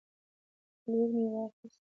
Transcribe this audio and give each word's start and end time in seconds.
لور 0.89 1.07
مې 1.15 1.25
واخیست 1.33 1.79